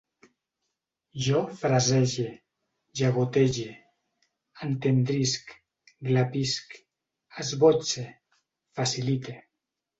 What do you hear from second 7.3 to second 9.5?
esbotze, facilite